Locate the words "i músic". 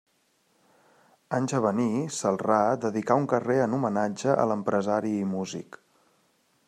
5.19-5.79